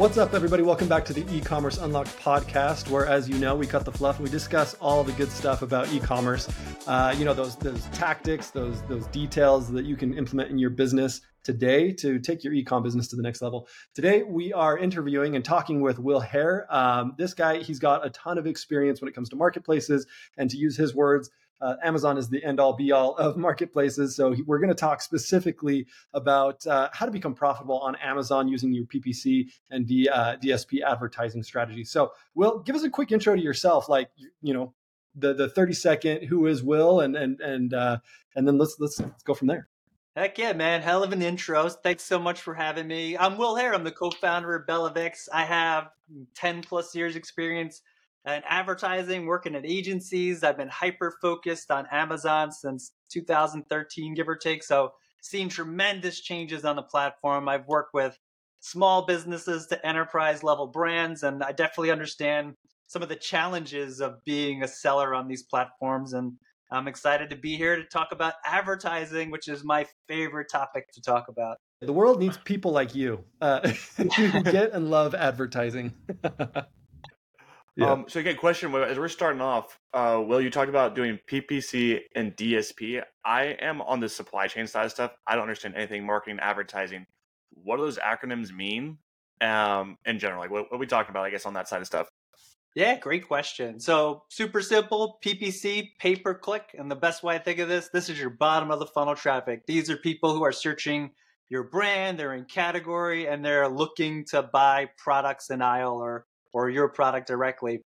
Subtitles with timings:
[0.00, 0.62] What's up, everybody?
[0.62, 4.16] Welcome back to the e-commerce unlocked podcast, where, as you know, we cut the fluff
[4.16, 6.48] and we discuss all the good stuff about e-commerce.
[6.86, 10.70] Uh, you know those those tactics, those those details that you can implement in your
[10.70, 13.68] business today to take your e-com business to the next level.
[13.94, 16.66] Today, we are interviewing and talking with Will Haire.
[16.70, 20.06] Um, this guy, he's got a ton of experience when it comes to marketplaces,
[20.38, 21.28] and to use his words,
[21.60, 24.16] uh, Amazon is the end all be all of marketplaces.
[24.16, 28.72] So we're going to talk specifically about uh, how to become profitable on Amazon using
[28.72, 31.84] your PPC and D, uh, DSP advertising strategy.
[31.84, 34.10] So, Will, give us a quick intro to yourself, like
[34.42, 34.74] you know,
[35.14, 37.98] the the thirty second who is Will, and and and uh,
[38.36, 39.68] and then let's let's let's go from there.
[40.16, 40.82] Heck yeah, man.
[40.82, 41.68] Hell of an intro.
[41.68, 43.16] Thanks so much for having me.
[43.16, 43.72] I'm Will Haire.
[43.72, 45.28] I'm the co-founder of BellaVix.
[45.32, 45.90] I have
[46.34, 47.82] 10 plus years experience
[48.26, 50.42] in advertising, working at agencies.
[50.42, 54.62] I've been hyper focused on Amazon since 2013, give or take.
[54.62, 54.92] So
[55.22, 57.48] seen tremendous changes on the platform.
[57.48, 58.18] I've worked with
[58.60, 62.54] small businesses to enterprise level brands, and I definitely understand
[62.86, 66.12] some of the challenges of being a seller on these platforms.
[66.12, 66.32] And
[66.70, 71.00] I'm excited to be here to talk about advertising, which is my favorite topic to
[71.00, 71.56] talk about.
[71.80, 75.94] The world needs people like you uh, who get and love advertising.
[77.76, 77.92] yeah.
[77.92, 82.00] Um, so again, question as we're starting off, uh, Will, you talked about doing PPC
[82.14, 83.02] and DSP.
[83.24, 85.12] I am on the supply chain side of stuff.
[85.26, 87.06] I don't understand anything marketing, advertising.
[87.50, 88.98] What do those acronyms mean
[89.40, 90.40] um, in general?
[90.40, 91.24] Like, what, what are we talking about?
[91.24, 92.08] I guess on that side of stuff.
[92.74, 93.80] Yeah, great question.
[93.80, 96.74] So super simple, PPC, pay per click.
[96.78, 99.16] And the best way I think of this, this is your bottom of the funnel
[99.16, 99.66] traffic.
[99.66, 101.10] These are people who are searching
[101.48, 106.70] your brand, they're in category, and they're looking to buy products in aisle or or
[106.70, 107.82] your product directly.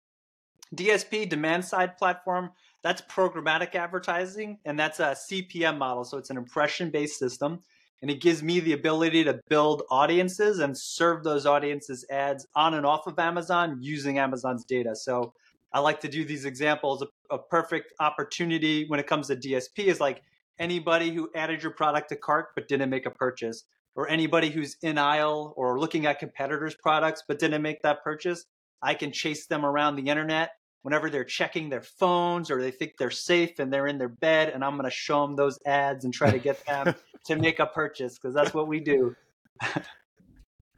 [0.76, 6.04] DSP, demand side platform, that's programmatic advertising, and that's a CPM model.
[6.04, 7.62] So it's an impression based system
[8.02, 12.74] and it gives me the ability to build audiences and serve those audiences ads on
[12.74, 14.96] and off of Amazon using Amazon's data.
[14.96, 15.34] So
[15.72, 17.04] I like to do these examples.
[17.04, 20.24] A, a perfect opportunity when it comes to DSP is like
[20.58, 23.66] anybody who added your product to cart but didn't make a purchase,
[23.96, 28.46] or anybody who's in aisle or looking at competitors' products but didn't make that purchase.
[28.82, 30.52] I can chase them around the internet.
[30.82, 34.50] Whenever they're checking their phones or they think they're safe and they're in their bed
[34.50, 37.60] and i'm going to show them those ads and try to get them to make
[37.60, 39.16] a purchase because that's what we do.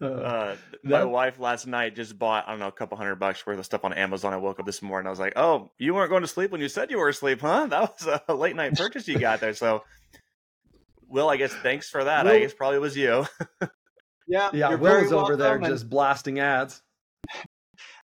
[0.01, 1.09] Uh, uh my that...
[1.09, 3.85] wife last night just bought i don't know a couple hundred bucks worth of stuff
[3.85, 4.33] on amazon.
[4.33, 6.59] I woke up this morning i was like oh you weren't going to sleep when
[6.59, 7.67] you said you were asleep huh?
[7.69, 9.53] That was a late night purchase you got there.
[9.53, 9.83] So
[11.07, 12.25] will i guess thanks for that.
[12.25, 12.33] Will...
[12.33, 13.25] i guess probably was you.
[14.25, 15.65] Yeah yeah will's over there and...
[15.65, 16.81] just blasting ads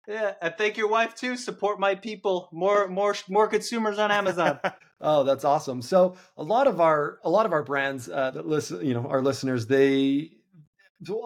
[0.09, 1.37] yeah, and thank your wife too.
[1.37, 2.49] Support my people.
[2.51, 4.59] More, more, more consumers on Amazon.
[5.03, 5.83] oh, that's awesome.
[5.83, 9.07] So a lot of our a lot of our brands uh, that listen, you know,
[9.07, 10.31] our listeners, they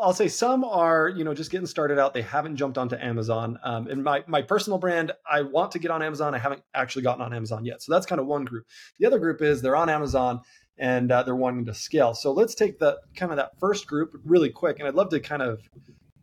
[0.03, 2.13] I'll say some are, you know, just getting started out.
[2.13, 3.59] They haven't jumped onto Amazon.
[3.63, 6.35] Um, and my my personal brand, I want to get on Amazon.
[6.35, 7.83] I haven't actually gotten on Amazon yet.
[7.83, 8.67] So that's kind of one group.
[8.99, 10.41] The other group is they're on Amazon
[10.77, 12.15] and uh, they're wanting to scale.
[12.15, 14.79] So let's take the kind of that first group really quick.
[14.81, 15.61] And I'd love to kind of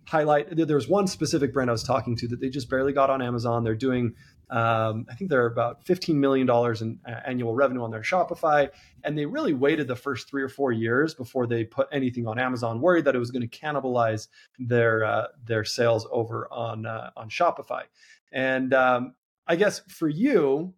[0.07, 0.55] highlight.
[0.55, 3.63] There's one specific brand I was talking to that they just barely got on Amazon.
[3.63, 4.15] They're doing,
[4.49, 8.69] um, I think they're about $15 million in uh, annual revenue on their Shopify.
[9.03, 12.39] And they really waited the first three or four years before they put anything on
[12.39, 14.27] Amazon, worried that it was going to cannibalize
[14.57, 17.83] their, uh, their sales over on, uh, on Shopify.
[18.31, 19.13] And um,
[19.47, 20.73] I guess for you,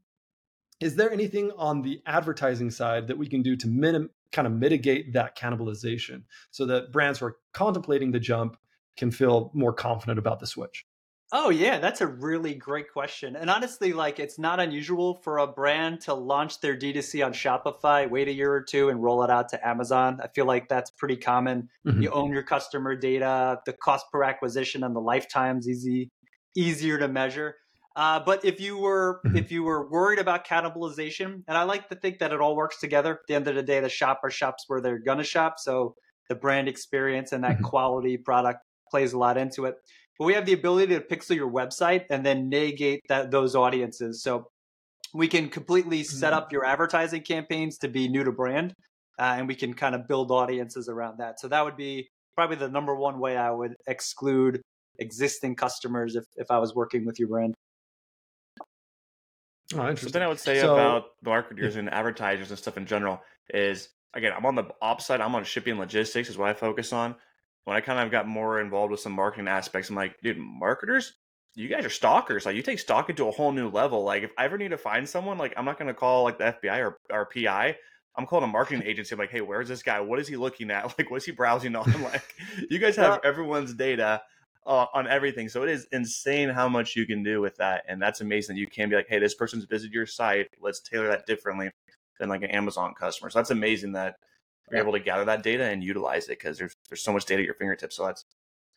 [0.82, 4.54] is there anything on the advertising side that we can do to minim- kind of
[4.54, 8.58] mitigate that cannibalization so that brands who are contemplating the jump
[8.98, 10.86] can feel more confident about the switch?
[11.34, 13.38] Oh yeah, that's a really great question.
[13.38, 18.10] And honestly, like it's not unusual for a brand to launch their D2C on Shopify,
[18.10, 20.20] wait a year or two and roll it out to Amazon.
[20.22, 21.70] I feel like that's pretty common.
[21.88, 22.02] Mm-hmm.
[22.02, 26.12] You own your customer data, the cost per acquisition and the lifetime's easy
[26.54, 27.56] easier to measure.
[27.96, 29.38] Uh, but if you were mm-hmm.
[29.38, 32.80] if you were worried about cannibalization, and I like to think that it all works
[32.82, 33.14] together.
[33.14, 35.60] At the end of the day, the shopper shops where they're gonna shop.
[35.60, 35.96] So
[36.28, 37.64] the brand experience and that mm-hmm.
[37.64, 38.60] quality product
[38.92, 39.76] plays a lot into it.
[40.20, 44.22] But we have the ability to pixel your website and then negate that those audiences.
[44.22, 44.48] So
[45.14, 46.54] we can completely set up mm-hmm.
[46.56, 48.74] your advertising campaigns to be new to brand,
[49.20, 51.40] uh, and we can kind of build audiences around that.
[51.40, 54.62] So that would be probably the number one way I would exclude
[55.00, 57.54] existing customers if, if I was working with your brand.
[59.74, 60.10] Oh, interesting.
[60.10, 63.22] Something I would say so, about marketers and advertisers and stuff in general
[63.54, 65.22] is again, I'm on the ops side.
[65.22, 67.16] I'm on shipping logistics is what I focus on
[67.66, 71.14] when I kind of got more involved with some marketing aspects, I'm like, dude, marketers,
[71.56, 72.46] you guys are stalkers.
[72.46, 74.04] Like, you take stalking to a whole new level.
[74.04, 76.38] Like, if I ever need to find someone, like, I'm not going to call like
[76.38, 77.78] the FBI or, or PI.
[78.16, 79.14] I'm calling a marketing agency.
[79.14, 80.00] I'm like, hey, where's this guy?
[80.00, 80.86] What is he looking at?
[80.98, 81.92] Like, what's he browsing on?
[82.04, 82.36] like,
[82.70, 84.22] you guys have everyone's data.
[84.66, 85.50] uh, on everything.
[85.50, 88.58] So it is insane how much you can do with that, and that's amazing.
[88.58, 90.48] You can be like, hey, this person's visited your site.
[90.60, 91.72] Let's tailor that differently
[92.20, 93.30] than like an Amazon customer.
[93.30, 94.16] So that's amazing that
[94.72, 97.42] you're able to gather that data and utilize it because there's there's so much data
[97.42, 97.96] at your fingertips.
[97.96, 98.26] So that's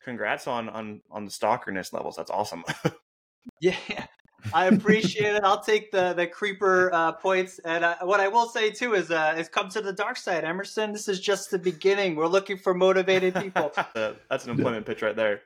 [0.03, 2.15] congrats on on on the stalkerness levels.
[2.15, 2.63] That's awesome.
[3.61, 3.75] yeah,
[4.53, 5.43] I appreciate it.
[5.43, 7.59] I'll take the the creeper uh, points.
[7.59, 10.43] And uh, what I will say too is, uh, is come to the dark side,
[10.43, 10.91] Emerson.
[10.91, 12.15] This is just the beginning.
[12.15, 13.71] We're looking for motivated people.
[13.93, 15.41] That's an employment pitch right there.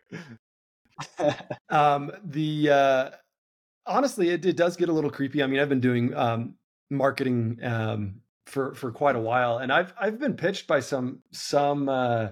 [1.69, 3.09] um, the uh,
[3.85, 5.43] honestly, it, it does get a little creepy.
[5.43, 6.55] I mean, I've been doing um,
[6.89, 11.89] marketing um, for for quite a while, and I've I've been pitched by some some.
[11.89, 12.29] Uh,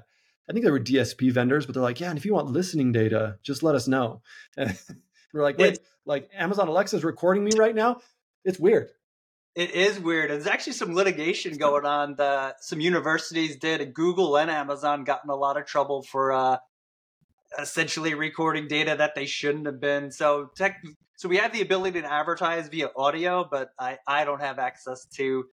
[0.50, 2.94] I think they were DSP vendors, but they're like, yeah, and if you want listening
[2.94, 4.22] data, just let us know.
[4.58, 7.98] we're like, wait, like Amazon Alexa is recording me right now.
[8.46, 8.90] It's weird.
[9.56, 10.30] It is weird.
[10.30, 15.30] There's actually some litigation going on that some universities did, Google and Amazon got in
[15.30, 16.58] a lot of trouble for uh,
[17.60, 20.12] essentially recording data that they shouldn't have been.
[20.12, 20.82] So tech,
[21.16, 25.06] so we have the ability to advertise via audio, but I, I don't have access
[25.16, 25.46] to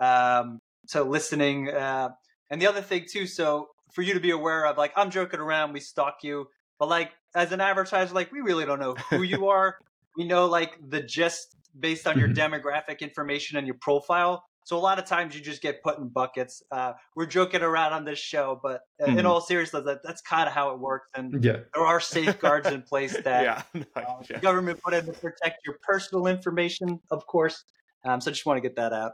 [0.00, 1.68] um, to listening.
[1.68, 2.10] Uh,
[2.50, 5.40] and the other thing too, so for you to be aware of, like I'm joking
[5.40, 6.46] around, we stalk you,
[6.78, 9.76] but like as an advertiser, like we really don't know who you are.
[10.16, 12.54] we know like the gist based on your mm-hmm.
[12.54, 14.44] demographic information and your profile.
[14.64, 16.62] So a lot of times you just get put in buckets.
[16.72, 19.18] Uh, we're joking around on this show, but mm-hmm.
[19.18, 21.08] in all seriousness, that, that's kind of how it works.
[21.14, 21.58] And yeah.
[21.74, 23.82] there are safeguards in place that yeah.
[23.96, 27.62] uh, the government put in to protect your personal information, of course.
[28.06, 29.12] Um, so I just want to get that out.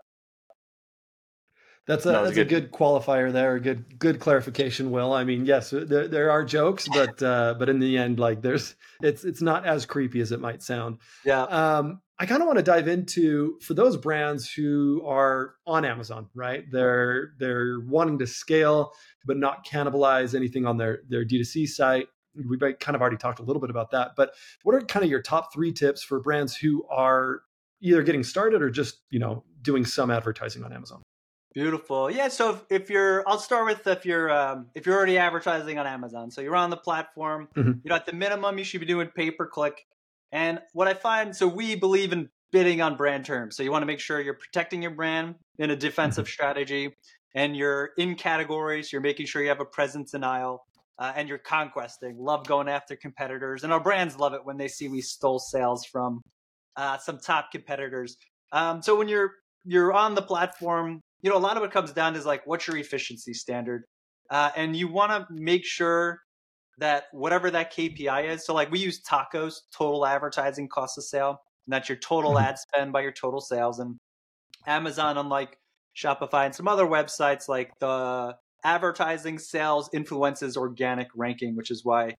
[1.87, 2.47] That's a, that's good.
[2.47, 3.57] a good qualifier there.
[3.57, 4.91] A good good clarification.
[4.91, 8.43] Will I mean yes, there, there are jokes, but uh, but in the end, like
[8.43, 10.99] there's it's it's not as creepy as it might sound.
[11.25, 11.43] Yeah.
[11.43, 16.29] Um, I kind of want to dive into for those brands who are on Amazon,
[16.35, 16.65] right?
[16.71, 18.93] They're they're wanting to scale
[19.25, 22.09] but not cannibalize anything on their their D2C site.
[22.35, 25.11] We've kind of already talked a little bit about that, but what are kind of
[25.11, 27.41] your top three tips for brands who are
[27.81, 31.03] either getting started or just you know doing some advertising on Amazon?
[31.53, 32.11] Beautiful.
[32.11, 32.29] Yeah.
[32.29, 35.87] So if, if, you're, I'll start with if you're um, if you're already advertising on
[35.87, 36.31] Amazon.
[36.31, 37.49] So you're on the platform.
[37.57, 37.73] Mm-hmm.
[37.83, 39.85] You know, at the minimum, you should be doing pay per click.
[40.31, 43.57] And what I find, so we believe in bidding on brand terms.
[43.57, 46.33] So you want to make sure you're protecting your brand in a defensive mm-hmm.
[46.33, 46.97] strategy,
[47.35, 48.93] and you're in categories.
[48.93, 50.65] You're making sure you have a presence in aisle.
[51.01, 52.19] Uh, and you're conquesting.
[52.19, 55.83] Love going after competitors, and our brands love it when they see we stole sales
[55.87, 56.21] from
[56.77, 58.19] uh, some top competitors.
[58.53, 59.31] Um, so when you're
[59.65, 62.67] you're on the platform, you know, a lot of it comes down to like, what's
[62.67, 63.85] your efficiency standard?
[64.31, 66.21] Uh, and you want to make sure
[66.79, 68.45] that whatever that KPI is.
[68.45, 72.45] So, like, we use tacos, total advertising cost of sale, and that's your total mm-hmm.
[72.45, 73.79] ad spend by your total sales.
[73.79, 73.97] And
[74.67, 75.59] Amazon, unlike
[75.97, 78.35] Shopify and some other websites, like the
[78.65, 82.15] advertising sales influences organic ranking, which is why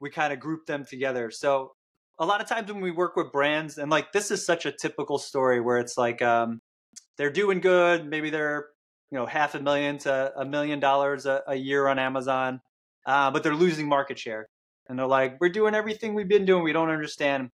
[0.00, 1.30] we kind of group them together.
[1.30, 1.72] So,
[2.18, 4.72] a lot of times when we work with brands, and like this is such a
[4.72, 6.60] typical story where it's like, um,
[7.20, 8.08] they're doing good.
[8.08, 8.68] Maybe they're
[9.10, 12.62] you know half a million to a million dollars a, year on Amazon,
[13.04, 14.48] uh, but they're losing market share.
[14.88, 16.64] And they're like, we're doing everything we've been doing.
[16.64, 17.50] We don't understand.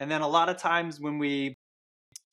[0.00, 1.56] And then a lot of times when we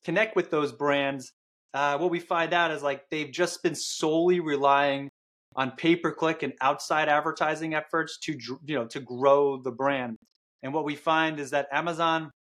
[0.04, 1.32] connect with those brands,
[1.76, 5.12] uh, what we find out is like they've just been solely relying
[5.56, 10.18] on pay per click and outside advertising efforts to you know to grow the brand.
[10.64, 12.32] And what we find is that Amazon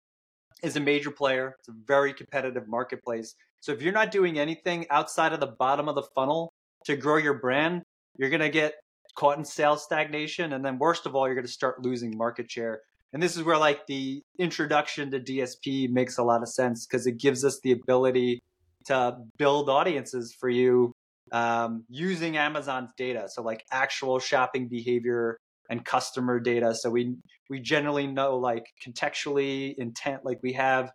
[0.62, 1.56] is a major player.
[1.58, 3.34] It's a very competitive marketplace.
[3.62, 6.52] So if you're not doing anything outside of the bottom of the funnel
[6.85, 7.83] to grow your brand,
[8.19, 8.75] you're going to get
[9.14, 10.54] caught in sales stagnation.
[10.54, 12.81] And then worst of all, you're going to start losing market share.
[13.12, 17.07] And this is where like the introduction to DSP makes a lot of sense because
[17.07, 18.42] it gives us the ability
[18.87, 20.92] to build audiences for you
[21.31, 23.28] um, using Amazon's data.
[23.28, 25.38] So like actual shopping behavior
[25.71, 26.75] and customer data.
[26.75, 27.14] So we
[27.49, 30.90] we generally know like contextually intent, like we have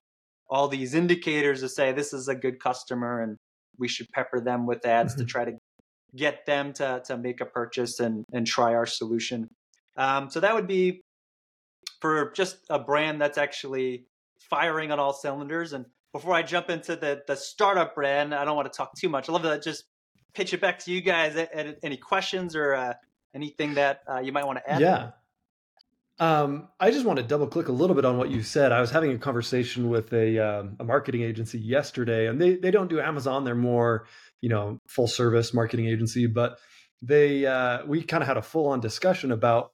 [0.50, 3.38] all these indicators to say this is a good customer and
[3.77, 5.22] we should pepper them with ads mm-hmm.
[5.22, 5.54] to try to
[6.16, 9.50] get them to, to make a purchase and, and try our solution.
[9.98, 11.01] Um, so that would be
[12.01, 14.06] for just a brand that's actually
[14.50, 15.74] firing on all cylinders.
[15.74, 19.10] And before I jump into the, the startup brand, I don't want to talk too
[19.10, 19.30] much.
[19.30, 19.84] I love to just
[20.34, 21.36] pitch it back to you guys.
[21.84, 22.94] Any questions or uh,
[23.36, 24.82] anything that uh, you might want to add?
[24.82, 25.12] Yeah.
[26.20, 28.72] Um, I just want to double click a little bit on what you said.
[28.72, 32.72] I was having a conversation with a um, a marketing agency yesterday, and they they
[32.72, 33.44] don't do Amazon.
[33.44, 34.08] They're more
[34.42, 36.58] you know full service marketing agency, but
[37.02, 39.74] they uh, we kind of had a full on discussion about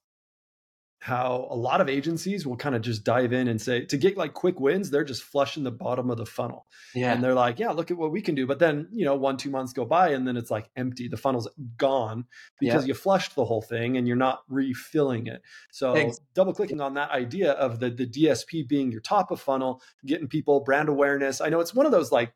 [1.03, 4.15] how a lot of agencies will kind of just dive in and say to get
[4.15, 7.59] like quick wins they're just flushing the bottom of the funnel yeah and they're like
[7.59, 9.83] yeah look at what we can do but then you know one two months go
[9.83, 12.23] by and then it's like empty the funnel's gone
[12.57, 12.87] because yeah.
[12.87, 15.41] you flushed the whole thing and you're not refilling it
[15.73, 16.21] so Thanks.
[16.33, 20.29] double clicking on that idea of the the dsp being your top of funnel getting
[20.29, 22.31] people brand awareness i know it's one of those like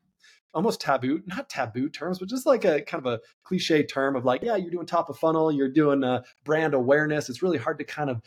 [0.53, 4.25] almost taboo, not taboo terms, but just like a kind of a cliche term of
[4.25, 7.29] like, yeah, you're doing top of funnel, you're doing uh, brand awareness.
[7.29, 8.21] It's really hard to kind of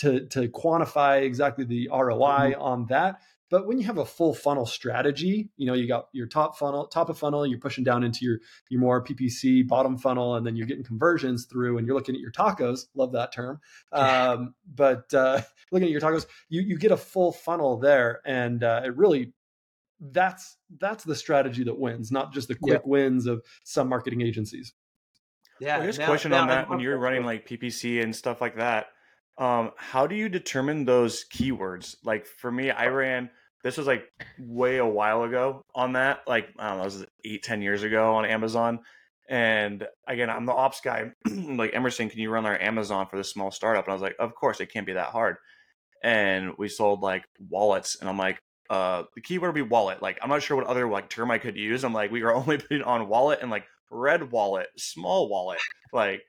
[0.00, 2.62] to to quantify exactly the ROI mm-hmm.
[2.62, 3.20] on that.
[3.50, 6.86] But when you have a full funnel strategy, you know, you got your top funnel,
[6.86, 8.38] top of funnel, you're pushing down into your
[8.68, 12.20] your more PPC bottom funnel, and then you're getting conversions through, and you're looking at
[12.20, 12.86] your tacos.
[12.94, 13.60] Love that term.
[13.92, 15.40] Um, but uh,
[15.72, 19.32] looking at your tacos, you you get a full funnel there, and uh, it really
[20.00, 22.88] that's that's the strategy that wins, not just the quick yeah.
[22.88, 24.72] wins of some marketing agencies.
[25.58, 25.76] Yeah.
[25.76, 28.56] Well, here's a question now, on that: when you're running like PPC and stuff like
[28.56, 28.86] that,
[29.40, 31.96] um, how do you determine those keywords?
[32.04, 33.30] Like for me, I ran
[33.62, 34.04] this was like
[34.38, 36.20] way a while ago on that.
[36.26, 38.80] Like I don't know, this was eight, ten years ago on Amazon.
[39.28, 41.12] And again, I'm the ops guy.
[41.30, 43.84] like Emerson, can you run our Amazon for this small startup?
[43.84, 45.36] And I was like, of course, it can't be that hard.
[46.02, 48.38] And we sold like wallets, and I'm like,
[48.70, 50.02] uh, the keyword would be wallet.
[50.02, 51.84] Like I'm not sure what other like term I could use.
[51.84, 55.60] I'm like, we were only putting on wallet and like red wallet, small wallet.
[55.92, 56.22] Like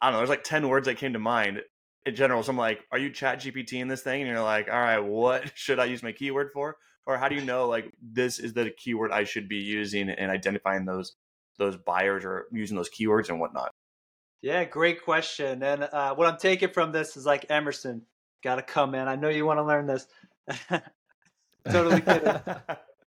[0.00, 0.18] I don't know.
[0.18, 1.60] There's like ten words that came to mind,
[2.08, 2.42] in general.
[2.42, 4.22] So I'm like, are you chat GPT in this thing?
[4.22, 6.76] And you're like, all right, what should I use my keyword for?
[7.06, 10.30] Or how do you know like this is the keyword I should be using and
[10.30, 11.14] identifying those
[11.58, 13.72] those buyers or using those keywords and whatnot?
[14.42, 15.62] Yeah, great question.
[15.62, 18.02] And uh, what I'm taking from this is like Emerson,
[18.42, 19.08] got to come in.
[19.08, 20.06] I know you want to learn this.
[21.68, 22.40] totally kidding.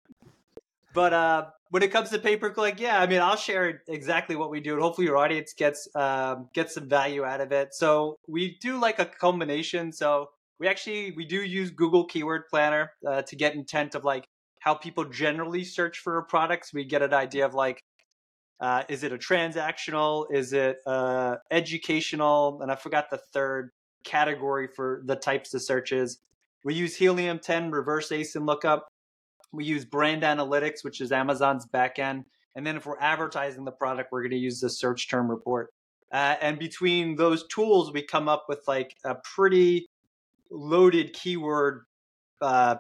[0.95, 4.37] but uh, when it comes to pay per click, yeah, I mean, I'll share exactly
[4.37, 7.75] what we do, and hopefully your audience gets um, gets some value out of it.
[7.75, 9.93] So we do like a combination.
[9.93, 14.27] So we actually we do use Google Keyword Planner uh, to get intent of like
[14.61, 16.67] how people generally search for a product.
[16.67, 17.83] So we get an idea of like,
[18.61, 20.27] uh, is it a transactional?
[20.33, 22.61] Is it uh, educational?
[22.63, 23.71] And I forgot the third
[24.05, 26.19] category for the types of searches.
[26.65, 28.89] We use Helium 10 reverse ASIN lookup
[29.57, 32.25] we use brand analytics, which is Amazon's backend.
[32.55, 35.73] And then if we're advertising the product, we're going to use the search term report.
[36.13, 39.89] Uh, and between those tools, we come up with like a pretty
[40.51, 41.85] loaded keyword
[42.41, 42.77] uh,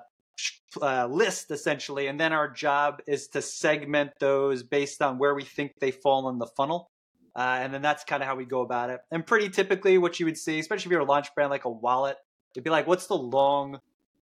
[0.81, 2.07] uh, list essentially.
[2.07, 6.29] And then our job is to segment those based on where we think they fall
[6.29, 6.91] in the funnel.
[7.35, 9.01] Uh, and then that's kind of how we go about it.
[9.11, 11.71] And pretty typically, what you would see, especially if you're a launch brand like a
[11.71, 12.17] wallet,
[12.55, 13.79] it'd be like, what's the long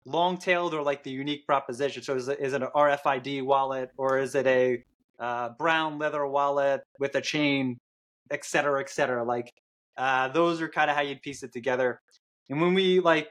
[0.07, 2.01] long tailed or like the unique proposition?
[2.01, 4.83] So is it, is it an RFID wallet or is it a
[5.19, 7.77] uh, brown leather wallet with a chain,
[8.31, 9.23] et cetera, et cetera?
[9.23, 9.53] Like
[9.97, 11.99] uh, those are kind of how you'd piece it together.
[12.49, 13.27] And when we like,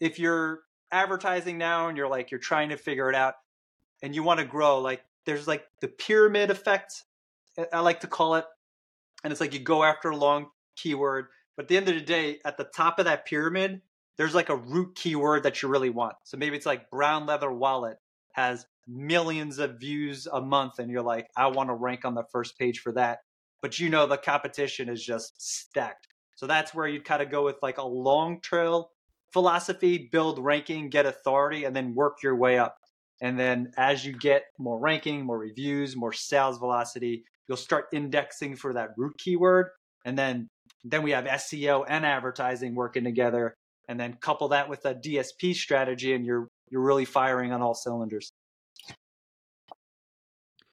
[0.00, 3.34] if you're advertising now and you're like, you're trying to figure it out
[4.02, 7.04] and you want to grow, like there's like the pyramid effect,
[7.72, 8.44] I like to call it.
[9.24, 12.00] And it's like you go after a long keyword, but at the end of the
[12.00, 13.82] day, at the top of that pyramid,
[14.16, 16.14] there's like a root keyword that you really want.
[16.24, 17.98] So maybe it's like brown leather wallet
[18.32, 22.24] has millions of views a month and you're like, I want to rank on the
[22.32, 23.18] first page for that.
[23.62, 26.06] But you know the competition is just stacked.
[26.34, 28.90] So that's where you'd kind of go with like a long trail
[29.32, 32.76] philosophy, build ranking, get authority, and then work your way up.
[33.20, 38.56] And then as you get more ranking, more reviews, more sales velocity, you'll start indexing
[38.56, 39.68] for that root keyword.
[40.04, 40.48] And then
[40.84, 43.56] then we have SEO and advertising working together
[43.88, 47.74] and then couple that with a DSP strategy, and you're you're really firing on all
[47.74, 48.32] cylinders.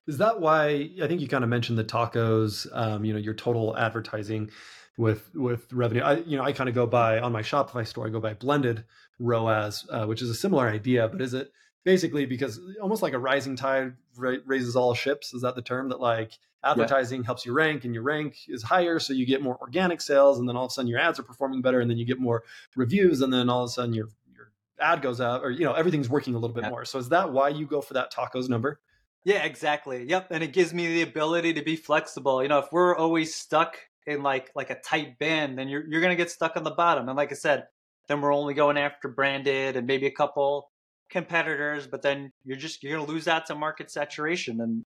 [0.08, 2.68] Is that why I think you kind of mentioned the tacos?
[2.74, 4.52] Um, you know, your total advertising
[4.98, 6.02] with with revenue.
[6.02, 8.08] I you know I kind of go by on my Shopify store.
[8.08, 8.84] I go by blended
[9.20, 11.52] ROAS, uh, which is a similar idea, but is it
[11.84, 15.34] basically because almost like a rising tide raises all ships?
[15.34, 17.26] Is that the term that like advertising yeah.
[17.26, 20.48] helps you rank and your rank is higher so you get more organic sales and
[20.48, 22.44] then all of a sudden your ads are performing better and then you get more
[22.76, 25.74] reviews and then all of a sudden your your ad goes out or you know
[25.74, 26.70] everything's working a little bit yeah.
[26.70, 28.80] more so is that why you go for that tacos number
[29.26, 32.72] yeah exactly yep and it gives me the ability to be flexible you know if
[32.72, 36.56] we're always stuck in like like a tight band then you're, you're gonna get stuck
[36.56, 37.68] on the bottom and like i said
[38.08, 40.70] then we're only going after branded and maybe a couple
[41.10, 44.84] competitors but then you're just you're gonna lose out to market saturation and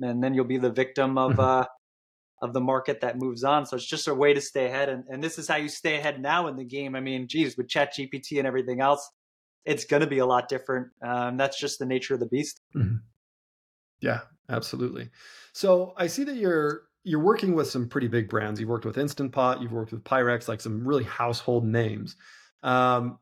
[0.00, 1.40] and then you'll be the victim of mm-hmm.
[1.40, 1.64] uh,
[2.42, 3.66] of the market that moves on.
[3.66, 5.96] So it's just a way to stay ahead, and, and this is how you stay
[5.96, 6.94] ahead now in the game.
[6.94, 9.08] I mean, geez, with Chat GPT and everything else,
[9.64, 10.88] it's going to be a lot different.
[11.02, 12.60] Um, that's just the nature of the beast.
[12.74, 12.96] Mm-hmm.
[14.00, 15.10] Yeah, absolutely.
[15.52, 18.60] So I see that you're you're working with some pretty big brands.
[18.60, 22.16] You've worked with Instant Pot, you've worked with Pyrex, like some really household names.
[22.62, 23.18] Um,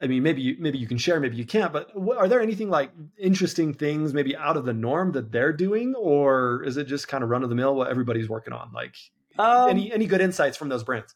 [0.00, 1.72] I mean, maybe you, maybe you can share, maybe you can't.
[1.72, 5.94] But are there anything like interesting things, maybe out of the norm that they're doing,
[5.94, 8.72] or is it just kind of run of the mill what everybody's working on?
[8.74, 8.94] Like
[9.38, 11.14] um, any any good insights from those brands?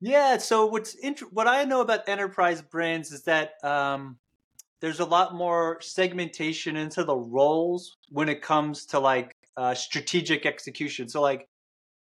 [0.00, 0.38] Yeah.
[0.38, 4.18] So what's int- what I know about enterprise brands is that um,
[4.80, 10.46] there's a lot more segmentation into the roles when it comes to like uh, strategic
[10.46, 11.08] execution.
[11.08, 11.48] So like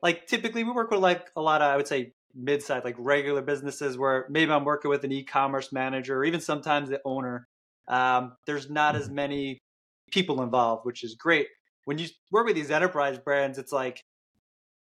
[0.01, 3.41] like typically we work with like a lot of I would say mid-sized like regular
[3.41, 7.47] businesses where maybe I'm working with an e-commerce manager or even sometimes the owner.
[7.87, 9.15] Um, there's not as mm-hmm.
[9.15, 9.59] many
[10.11, 11.47] people involved, which is great.
[11.85, 14.03] When you work with these enterprise brands, it's like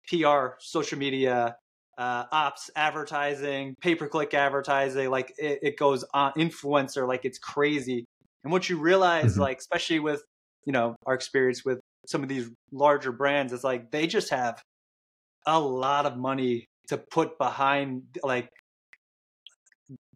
[0.08, 1.56] PR, social media,
[1.98, 5.10] uh, ops, advertising, pay-per-click advertising.
[5.10, 8.06] Like it, it goes on influencer, like it's crazy.
[8.44, 9.42] And what you realize, mm-hmm.
[9.42, 10.22] like especially with
[10.66, 14.62] you know our experience with some of these larger brands, it's like they just have
[15.46, 18.50] a lot of money to put behind like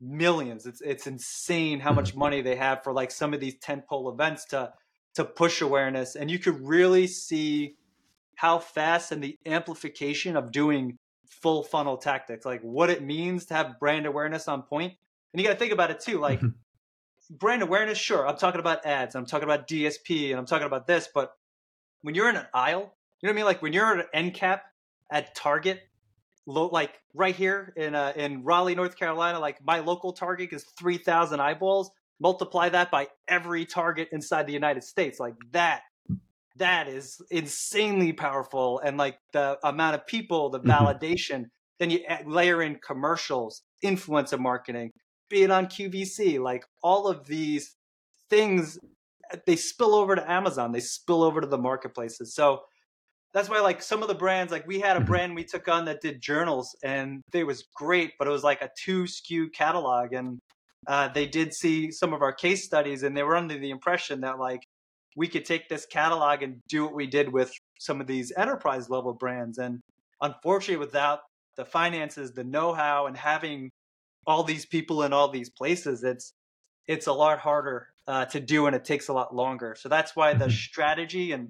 [0.02, 0.66] millions.
[0.66, 2.20] It's it's insane how much mm-hmm.
[2.20, 4.74] money they have for like some of these tentpole events to
[5.16, 7.78] to push awareness, and you could really see
[8.36, 10.98] how fast and the amplification of doing
[11.30, 14.92] full funnel tactics, like what it means to have brand awareness on point.
[15.32, 16.40] And you got to think about it too, like.
[16.40, 17.36] Mm-hmm.
[17.40, 18.28] brand awareness, sure.
[18.28, 19.16] I'm talking about ads.
[19.16, 21.08] I'm talking about DSP, and I'm talking about this.
[21.12, 21.32] But
[22.02, 23.46] when you're in an aisle, you know what I mean?
[23.46, 24.66] Like when you're at an end cap
[25.10, 25.82] at Target,
[26.46, 30.66] lo- like right here in uh, in Raleigh, North Carolina, like my local target is
[30.78, 31.92] three thousand eyeballs.
[32.20, 35.82] Multiply that by every target inside the United States, like that.
[36.58, 40.70] That is insanely powerful, and like the amount of people, the mm-hmm.
[40.70, 41.46] validation.
[41.80, 44.92] then you layer in commercials, influencer marketing,
[45.30, 47.76] be it on QVC, like all of these
[48.30, 48.80] things,
[49.46, 52.34] they spill over to Amazon, they spill over to the marketplaces.
[52.34, 52.62] So
[53.36, 55.08] that's why like some of the brands like we had a mm-hmm.
[55.08, 58.62] brand we took on that did journals and they was great but it was like
[58.62, 60.40] a two SKU catalog and
[60.88, 64.22] uh, they did see some of our case studies and they were under the impression
[64.22, 64.62] that like
[65.18, 68.90] we could take this catalog and do what we did with some of these enterprise
[68.90, 69.82] level brands and
[70.22, 71.20] unfortunately without
[71.58, 73.70] the finances the know-how and having
[74.26, 76.32] all these people in all these places it's
[76.88, 80.16] it's a lot harder uh, to do and it takes a lot longer so that's
[80.16, 80.54] why the mm-hmm.
[80.54, 81.50] strategy and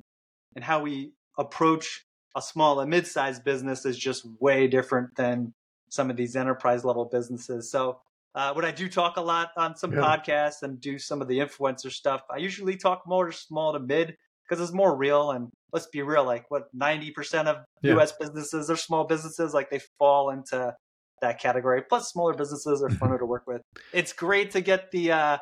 [0.55, 5.54] and how we approach a small and mid-sized business is just way different than
[5.89, 7.71] some of these enterprise level businesses.
[7.71, 8.00] So
[8.36, 10.00] uh, when I do talk a lot on some yeah.
[10.00, 14.15] podcasts and do some of the influencer stuff, I usually talk more small to mid
[14.43, 15.32] because it's more real.
[15.32, 17.98] And let's be real, like what 90% of yeah.
[17.98, 20.76] US businesses are small businesses, like they fall into
[21.21, 21.82] that category.
[21.88, 23.62] Plus smaller businesses are funner to work with.
[23.93, 25.38] It's great to get the uh,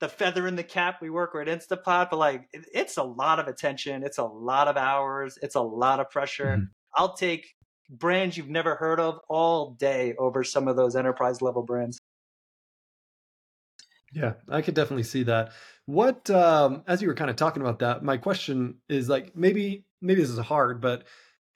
[0.00, 1.00] the feather in the cap.
[1.00, 4.02] We work with Instapot, but like it, it's a lot of attention.
[4.02, 5.38] It's a lot of hours.
[5.42, 6.56] It's a lot of pressure.
[6.56, 6.64] Mm-hmm.
[6.96, 7.46] I'll take
[7.90, 11.98] brands you've never heard of all day over some of those enterprise level brands.
[14.12, 15.52] Yeah, I could definitely see that.
[15.86, 19.84] What, um, as you were kind of talking about that, my question is like maybe
[20.00, 21.04] maybe this is hard, but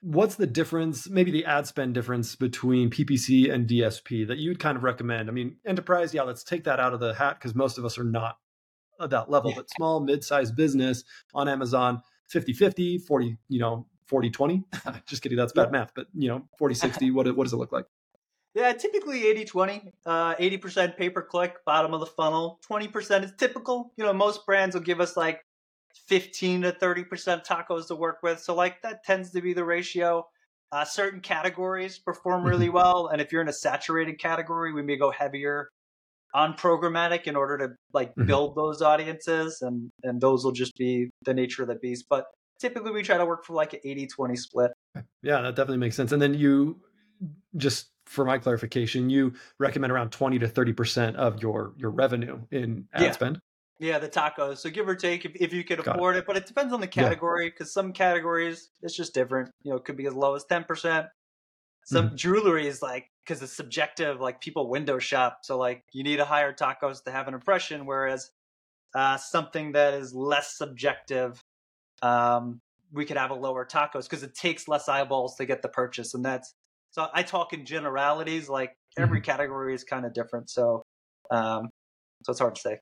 [0.01, 4.77] what's the difference maybe the ad spend difference between ppc and dsp that you'd kind
[4.77, 5.29] of recommend?
[5.29, 7.99] I mean enterprise yeah let's take that out of the hat because most of us
[7.99, 8.39] are not
[9.01, 14.31] at that level but small mid-sized business on amazon 50 50 40 you know 40
[14.31, 14.65] 20
[15.07, 15.79] just kidding that's bad yeah.
[15.79, 17.85] math but you know 40 60 what, what does it look like?
[18.55, 22.59] Yeah typically 80 20 uh, 80% pay per click bottom of the funnel.
[22.69, 23.93] 20% is typical.
[23.97, 25.45] You know most brands will give us like
[26.09, 28.41] 15 to 30% tacos to work with.
[28.41, 30.27] So, like, that tends to be the ratio.
[30.71, 32.77] Uh, certain categories perform really mm-hmm.
[32.77, 33.09] well.
[33.09, 35.69] And if you're in a saturated category, we may go heavier
[36.35, 38.27] on programmatic in order to like mm-hmm.
[38.27, 39.63] build those audiences.
[39.63, 42.05] And, and those will just be the nature of the beast.
[42.11, 42.27] But
[42.61, 44.71] typically, we try to work for like an 80 20 split.
[45.23, 46.13] Yeah, that definitely makes sense.
[46.13, 46.81] And then you
[47.57, 52.89] just for my clarification, you recommend around 20 to 30% of your your revenue in
[52.93, 53.13] ad yeah.
[53.13, 53.41] spend.
[53.81, 54.59] Yeah, the tacos.
[54.59, 56.21] So give or take, if, if you could Got afford it.
[56.21, 56.27] it.
[56.27, 57.81] but it depends on the category because yeah.
[57.81, 59.51] some categories it's just different.
[59.63, 61.07] You know, it could be as low as ten percent.
[61.85, 62.17] Some mm-hmm.
[62.17, 64.21] jewelry is like because it's subjective.
[64.21, 67.87] Like people window shop, so like you need a higher tacos to have an impression.
[67.87, 68.31] Whereas
[68.95, 71.41] uh, something that is less subjective,
[72.03, 72.61] um,
[72.93, 76.15] we could have a lower tacos because it takes less eyeballs to get the purchase,
[76.15, 76.53] and that's
[76.91, 78.49] so I talk in generalities.
[78.49, 79.31] Like every mm-hmm.
[79.31, 80.83] category is kind of different, so
[81.31, 81.69] um,
[82.25, 82.79] so it's hard to say.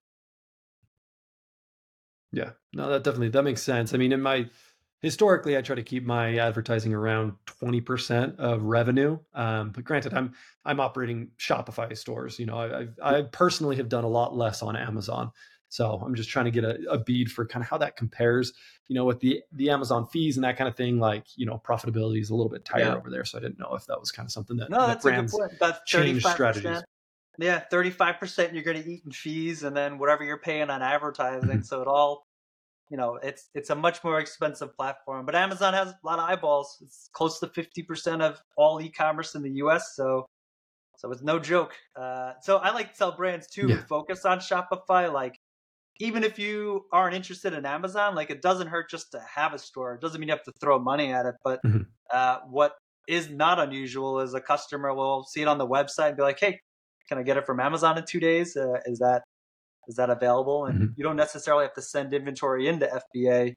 [2.37, 3.95] Yeah, no, that definitely that makes sense.
[3.95, 4.51] I mean, in my
[5.01, 9.19] historically, I try to keep my advertising around twenty percent of revenue.
[9.33, 10.35] Um, but granted, I'm
[10.67, 12.39] I'm operating Shopify stores.
[12.39, 15.31] You know, I, I, I personally have done a lot less on Amazon.
[15.69, 18.53] So I'm just trying to get a, a bead for kind of how that compares,
[18.89, 20.99] you know, with the the Amazon fees and that kind of thing.
[20.99, 22.97] Like, you know, profitability is a little bit tighter Yeah.
[22.97, 23.25] over there.
[23.25, 25.11] So I didn't know if that was kind of something that, No, that that's a
[25.11, 25.53] good point.
[25.55, 26.83] About change strategies.
[27.39, 31.49] Yeah, 35% you're going to eat in fees and then whatever you're paying on advertising.
[31.49, 31.67] Mhm.
[31.67, 32.26] So it all,
[32.91, 35.27] you know, it's it's a much more expensive platform.
[35.27, 36.79] But Amazon has a lot of eyeballs.
[36.83, 40.27] It's close to 50% of all e-commerce in the US, so
[40.99, 41.75] so it's no joke.
[41.97, 43.83] Uh, so I like to tell brands too Yeah.
[43.89, 45.37] focus on Shopify like
[46.01, 49.59] even if you aren't interested in Amazon, like it doesn't hurt just to have a
[49.59, 49.95] store.
[49.95, 51.87] It doesn't mean you have to throw money at it, but Mhm.
[52.13, 52.75] uh, what
[53.09, 56.39] is not unusual is a customer will see it on the website and be like,
[56.41, 56.61] "Hey,
[57.09, 58.57] can I get it from Amazon in two days?
[58.57, 59.23] Uh, is that
[59.89, 60.95] is that available?" And Mhm.
[60.97, 63.55] you don't necessarily have to send inventory into FBA.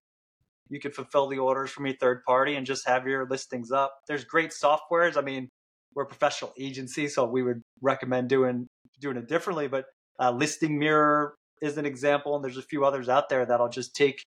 [0.69, 3.91] You can fulfill the orders from your third party and just have your listings up.
[4.07, 5.17] There's great softwares.
[5.17, 5.49] I mean,
[5.95, 8.67] we're a professional agency, so we would recommend doing
[8.99, 9.67] doing it differently.
[9.67, 9.85] But
[10.19, 13.95] uh, Listing Mirror is an example, and there's a few others out there that'll just
[13.95, 14.21] take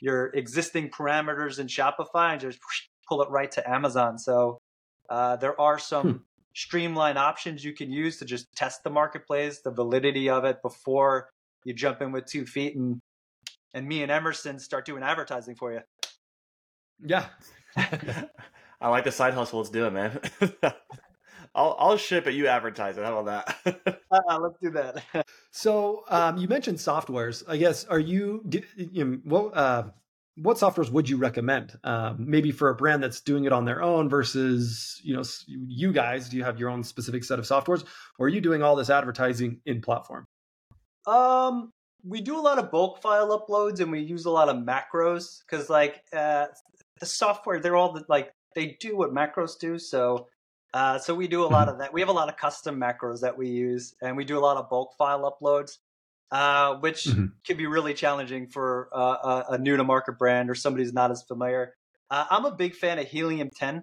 [0.00, 2.58] your existing parameters in Shopify and just
[3.08, 4.18] pull it right to Amazon.
[4.18, 4.58] So
[5.10, 6.24] uh, there are some
[6.56, 11.28] Streamlined options you can use to just test the marketplace, the validity of it before
[11.64, 12.98] you jump in with two feet and
[13.74, 15.80] and me and Emerson start doing advertising for you.
[17.04, 17.26] Yeah.
[17.76, 19.58] I like the side hustle.
[19.58, 20.18] Let's do it, man.
[21.54, 22.32] I'll I'll ship it.
[22.32, 23.04] You advertise it.
[23.04, 24.02] How about that?
[24.10, 25.26] Uh, let's do that.
[25.50, 27.42] So um, you mentioned softwares.
[27.48, 29.88] I guess are you, do, you know, what uh,
[30.36, 31.78] what softwares would you recommend?
[31.82, 35.92] Um, maybe for a brand that's doing it on their own versus you know you
[35.92, 36.28] guys.
[36.28, 37.84] Do you have your own specific set of softwares,
[38.18, 40.26] or are you doing all this advertising in platform?
[41.06, 41.72] Um,
[42.04, 45.40] we do a lot of bulk file uploads and we use a lot of macros
[45.48, 46.46] because like uh,
[47.00, 49.78] the software, they're all the, like they do what macros do.
[49.78, 50.28] So,
[50.74, 51.92] uh, so we do a lot of that.
[51.92, 54.56] We have a lot of custom macros that we use, and we do a lot
[54.56, 55.78] of bulk file uploads,
[56.30, 57.32] uh, which Mhm.
[57.46, 60.92] can be really challenging for uh, a, a new to market brand or somebody who's
[60.92, 61.74] not as familiar.
[62.10, 63.78] Uh, I'm a big fan of Helium 10.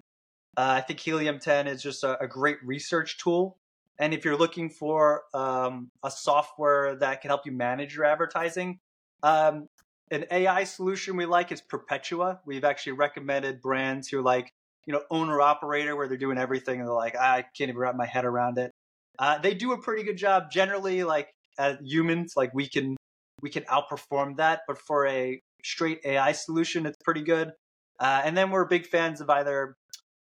[0.56, 3.56] Uh, I think Helium 10 is just a, a great research tool.
[3.98, 8.78] And if you're looking for um, a software that can help you manage your advertising,
[9.22, 9.68] um,
[10.10, 12.40] an AI solution we like is Perpetua.
[12.44, 14.52] We've actually recommended brands who like,
[14.86, 17.96] you know, owner operator where they're doing everything and they're like, I can't even wrap
[17.96, 18.70] my head around it.
[19.18, 20.50] Uh, they do a pretty good job.
[20.50, 22.96] Generally, like as humans, like we can
[23.42, 24.60] we can outperform that.
[24.66, 27.52] But for a straight AI solution, it's pretty good.
[28.00, 29.76] Uh, and then we're big fans of either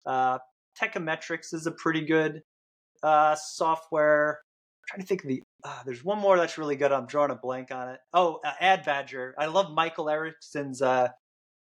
[0.06, 0.40] uh,
[0.82, 2.42] Teikametrics is a pretty good
[3.04, 4.40] uh, software.
[4.40, 5.44] I'm trying to think of the.
[5.64, 6.92] Uh, there's one more that's really good.
[6.92, 8.00] I'm drawing a blank on it.
[8.14, 9.36] Oh, uh, Ad Badger.
[9.38, 11.10] I love Michael Erickson's uh,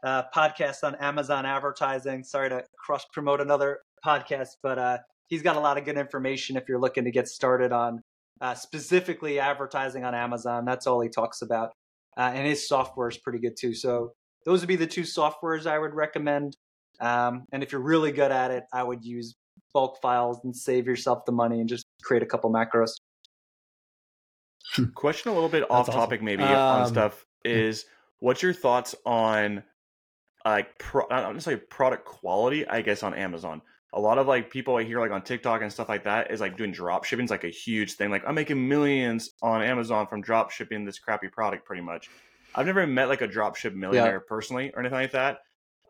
[0.04, 2.24] uh, podcast on Amazon advertising.
[2.24, 6.58] Sorry to cross promote another podcast, but uh, he's got a lot of good information
[6.58, 8.02] if you're looking to get started on
[8.42, 10.66] uh, specifically advertising on Amazon.
[10.66, 11.72] That's all he talks about,
[12.18, 13.74] uh, and his software is pretty good too.
[13.74, 14.14] So
[14.46, 16.56] those would be the two softwares I would recommend.
[17.00, 19.36] Um, and if you're really good at it, I would use
[19.74, 22.92] bulk files and save yourself the money and just create a couple macros.
[24.96, 25.94] Question a little bit off awesome.
[25.94, 27.86] topic, maybe on Um, stuff is
[28.20, 29.64] what's your thoughts on
[30.46, 32.68] like pro- not necessarily product quality?
[32.68, 33.62] I guess on Amazon,
[33.94, 36.42] a lot of like people I hear like on TikTok and stuff like that is
[36.42, 38.10] like doing drop shipping is like a huge thing.
[38.12, 42.10] Like I'm making millions on Amazon from drop shipping this crappy product, pretty much.
[42.54, 45.40] I've never met like a drop ship millionaire personally or anything like that.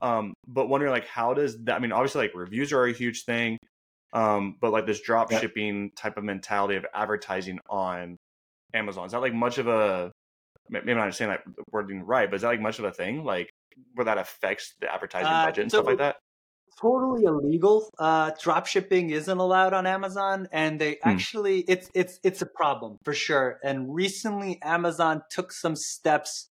[0.01, 1.75] Um, but wondering like how does that?
[1.75, 3.57] I mean, obviously like reviews are a huge thing,
[4.13, 5.39] um, but like this drop Yeah.
[5.39, 8.15] shipping type of mentality of advertising on
[8.75, 10.12] Amazon is that like much of a
[10.69, 13.23] maybe I'm not saying that wording right, but is that like much of a thing?
[13.23, 13.49] Like
[13.95, 16.17] where that affects the advertising Uh, budget and so- stuff like that?
[16.79, 17.89] Totally illegal.
[17.97, 21.03] Uh, drop shipping isn't allowed on Amazon, and they Hmm.
[21.03, 23.59] actually it's it's it's a problem for sure.
[23.63, 26.49] And recently, Amazon took some steps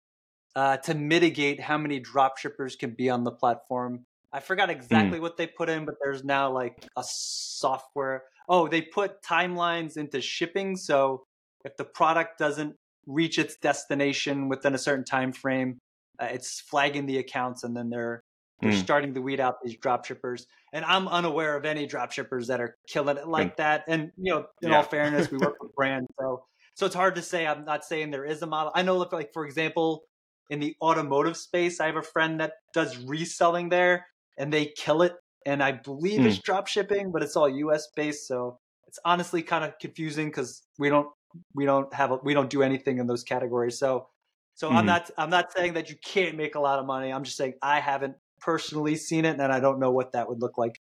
[0.55, 4.05] uh, to mitigate how many drop shippers can be on the platform.
[4.31, 8.23] I forgot exactly what they put in, but there's now like a software.
[8.49, 11.23] Oh, they put timelines into shipping, so
[11.63, 12.75] if the product doesn't
[13.07, 15.79] reach its destination within a certain time frame,
[16.19, 18.21] uh, it's flagging the accounts, and then they're
[18.61, 18.85] they're Hmm.
[18.85, 20.47] starting to weed out these drop shippers.
[20.73, 23.83] And I'm unaware of any drop shippers that are killing it like that.
[23.87, 24.71] And you know, in Yeah.
[24.71, 27.47] all fairness, we work with brands, so so it's hard to say.
[27.47, 28.71] I'm not saying there is a model.
[28.75, 30.05] I know, like for example,
[30.49, 35.01] in the automotive space, I have a friend that does reselling there, and they kill
[35.01, 35.13] it.
[35.45, 36.25] And I believe Hmm.
[36.25, 37.87] it's drop shipping, but it's all U.S.
[37.95, 41.07] based, so it's honestly kind of confusing because we don't
[41.53, 43.77] we don't have a, we don't do anything in those categories.
[43.77, 44.09] So
[44.55, 44.85] so I'm Mhm.
[44.85, 47.11] not I'm not saying that you can't make a lot of money.
[47.11, 48.15] I'm just saying I haven't
[48.45, 50.79] personally seen it, and I don't know what that would look like.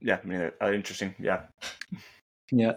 [0.00, 1.14] Yeah, I mean, uh, interesting.
[1.18, 1.42] Yeah,
[2.52, 2.74] Yeah.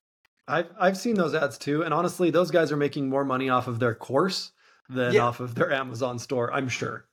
[0.48, 3.68] I've I've seen those ads too, and honestly, those guys are making more money off
[3.68, 4.52] of their course
[4.90, 5.22] than yeah.
[5.22, 6.52] off of their Amazon store.
[6.52, 7.06] I'm sure.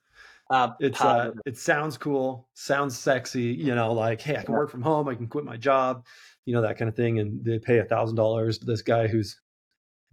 [0.51, 3.43] Uh, it's uh, it sounds cool, sounds sexy.
[3.43, 6.07] You know, like hey, I can work from home, I can quit my job,
[6.47, 9.07] you know that kind of thing, and they pay a thousand dollars to this guy
[9.07, 9.39] who's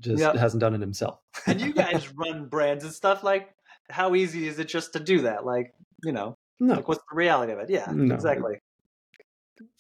[0.01, 0.35] just yep.
[0.35, 1.19] hasn't done it himself.
[1.47, 3.55] and you guys run brands and stuff like
[3.89, 5.45] how easy is it just to do that?
[5.45, 6.75] Like you know, no.
[6.75, 7.69] like what's the reality of it?
[7.69, 8.13] Yeah, no.
[8.13, 8.59] exactly.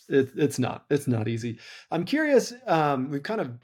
[0.07, 0.85] It, it's not.
[0.89, 1.59] It's not easy.
[1.91, 2.53] I'm curious.
[2.67, 3.57] Um, we've kind of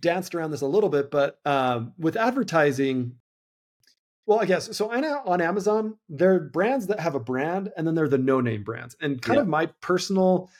[0.00, 3.16] danced around this a little bit, but um, with advertising,
[4.26, 4.92] well, I guess so.
[4.92, 8.08] I know On Amazon, there are brands that have a brand, and then there are
[8.08, 8.96] the no-name brands.
[9.00, 9.42] And kind yeah.
[9.42, 10.50] of my personal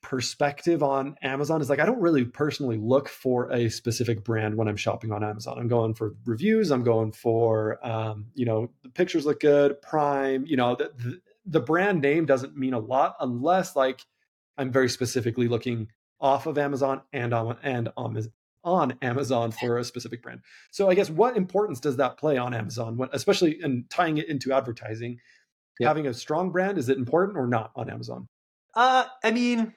[0.00, 4.68] perspective on Amazon is like I don't really personally look for a specific brand when
[4.68, 5.58] I'm shopping on Amazon.
[5.58, 6.70] I'm going for reviews.
[6.70, 10.46] I'm going for um, you know the pictures look good, Prime.
[10.46, 14.00] You know the, the the brand name doesn't mean a lot unless like
[14.56, 15.88] I'm very specifically looking
[16.20, 18.30] off of Amazon and on and on
[18.64, 20.40] on Amazon for a specific brand.
[20.70, 24.28] So I guess what importance does that play on Amazon, when, especially in tying it
[24.28, 25.18] into advertising?
[25.80, 25.88] Yep.
[25.88, 28.26] Having a strong brand is it important or not on Amazon?
[28.74, 29.74] Uh, I mean,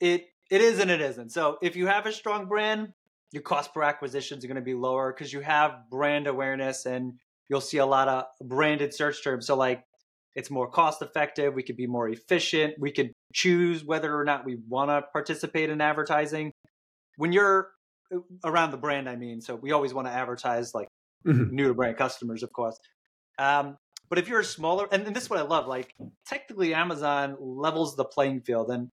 [0.00, 1.30] it it is and it isn't.
[1.30, 2.92] So if you have a strong brand,
[3.32, 7.14] your cost per acquisition is going to be lower because you have brand awareness and
[7.48, 9.46] you'll see a lot of branded search terms.
[9.46, 9.82] So like
[10.34, 11.54] it's more cost effective.
[11.54, 12.74] We could be more efficient.
[12.78, 16.52] We could choose whether or not we want to participate in advertising.
[17.16, 17.70] When you're
[18.14, 20.88] uh, around the brand, I mean, so we always want to advertise like
[21.26, 21.54] mm-hmm.
[21.54, 22.78] new to brand customers, of course.
[23.38, 23.76] Um,
[24.08, 25.94] but if you're a smaller, and, and this is what I love, like
[26.26, 28.70] technically Amazon levels the playing field.
[28.70, 28.90] And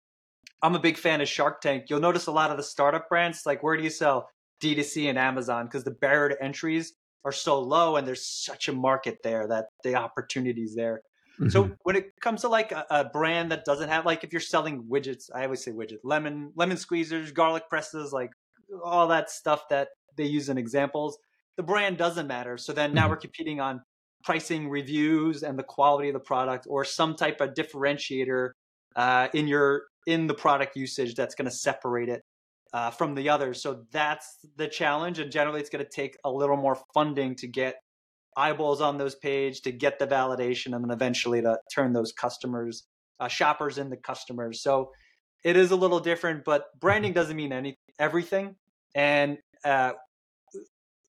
[0.61, 1.85] I'm a big fan of Shark Tank.
[1.89, 4.29] You'll notice a lot of the startup brands, like where do you sell
[4.61, 5.65] D2C and Amazon?
[5.65, 9.65] Because the barrier to entries are so low and there's such a market there that
[9.83, 11.01] the opportunities there.
[11.39, 11.49] Mm-hmm.
[11.49, 14.39] So when it comes to like a, a, brand that doesn't have like if you're
[14.39, 18.29] selling widgets, I always say widget, lemon lemon squeezers, garlic presses, like
[18.83, 21.17] all that stuff that they use in examples,
[21.57, 22.57] the brand doesn't matter.
[22.57, 23.11] So then now mm-hmm.
[23.11, 23.81] we're competing on
[24.23, 28.51] pricing, reviews, and the quality of the product, or some type of differentiator
[28.95, 32.23] uh, in your in the product usage that's going to separate it
[32.73, 33.61] uh, from the others.
[33.61, 37.47] So that's the challenge, and generally, it's going to take a little more funding to
[37.47, 37.75] get
[38.35, 42.83] eyeballs on those page to get the validation and then eventually to turn those customers
[43.19, 44.91] uh, shoppers into customers so
[45.43, 47.19] it is a little different but branding mm-hmm.
[47.19, 48.55] doesn't mean any everything
[48.93, 49.93] and uh,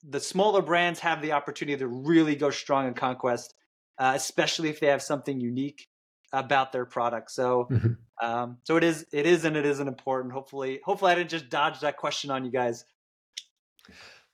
[0.08, 3.54] the smaller brands have the opportunity to really go strong in conquest
[3.98, 5.86] uh, especially if they have something unique
[6.32, 7.92] about their product so mm-hmm.
[8.26, 11.48] um, so it is it is and it isn't important hopefully hopefully i didn't just
[11.48, 12.84] dodge that question on you guys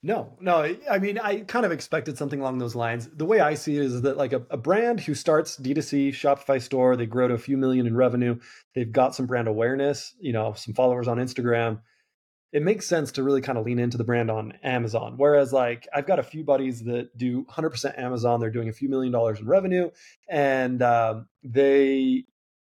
[0.01, 0.77] no, no.
[0.89, 3.09] I mean, I kind of expected something along those lines.
[3.13, 6.63] The way I see it is that, like, a, a, brand who starts D2C Shopify
[6.63, 8.39] store, they grow to a few million in revenue,
[8.77, 11.81] they've got some brand awareness, you know, some followers on Instagram.
[12.53, 15.15] It makes sense to really kind of lean into the brand on Amazon.
[15.17, 18.41] Whereas, like, I've got a few buddies that do 100% Amazon.
[18.41, 19.91] They're doing a few million dollars in revenue,
[20.29, 22.25] and um, they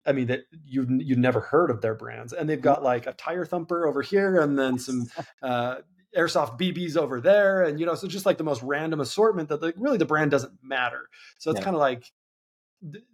[0.07, 3.13] I mean that you you never heard of their brands, and they've got like a
[3.13, 5.07] tire thumper over here, and then some
[5.43, 5.77] uh,
[6.17, 9.61] airsoft BBs over there, and you know, so just like the most random assortment that
[9.61, 11.09] the, really the brand doesn't matter.
[11.39, 11.65] So it's yeah.
[11.65, 12.11] kind of like,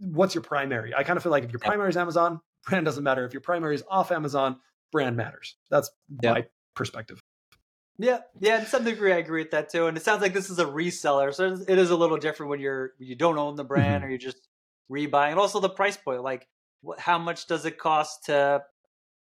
[0.01, 0.94] what's your primary?
[0.94, 3.25] I kind of feel like if your primary is Amazon, brand doesn't matter.
[3.25, 4.59] If your primary is off Amazon,
[4.92, 5.57] brand matters.
[5.70, 5.90] That's
[6.22, 6.33] yeah.
[6.33, 7.20] my perspective.
[7.98, 9.87] Yeah, yeah, to some degree, I agree with that too.
[9.87, 12.61] And it sounds like this is a reseller, so it is a little different when
[12.61, 14.05] you're you don't own the brand mm-hmm.
[14.05, 14.48] or you're just
[14.90, 16.22] rebuying, and also the price point.
[16.22, 16.46] Like,
[16.98, 18.62] how much does it cost to?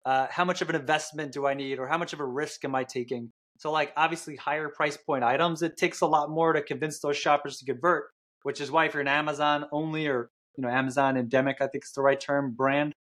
[0.05, 2.64] Uh, how much of an investment do I need, or how much of a risk
[2.64, 6.55] am I taking so like obviously higher price point items, it takes a lot more
[6.55, 8.05] to convince those shoppers to convert,
[8.42, 11.85] which is why if you're an Amazon only or you know Amazon endemic, I think
[11.85, 12.94] it's the right term brand,